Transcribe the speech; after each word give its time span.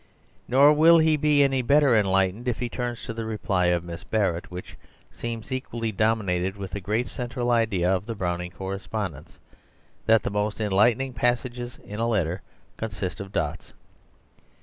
Nor 0.47 0.73
will 0.73 0.97
he 0.97 1.15
be 1.15 1.43
any 1.43 1.61
better 1.61 1.95
enlightened 1.95 2.47
if 2.47 2.57
he 2.57 2.69
turns 2.69 3.03
to 3.05 3.13
the 3.13 3.23
reply 3.23 3.67
of 3.67 3.83
Miss 3.83 4.03
Barrett, 4.03 4.49
which 4.49 4.75
seems 5.11 5.51
equally 5.51 5.91
dominated 5.91 6.57
with 6.57 6.71
the 6.71 6.79
great 6.81 7.07
central 7.07 7.51
idea 7.51 7.93
of 7.95 8.07
the 8.07 8.15
Browning 8.15 8.49
correspondence 8.49 9.37
that 10.07 10.23
the 10.23 10.31
most 10.31 10.59
enlightening 10.59 11.13
passages 11.13 11.77
in 11.83 11.99
a 11.99 12.07
letter 12.07 12.41
consist 12.77 13.19
of 13.19 13.31
dots. 13.31 13.75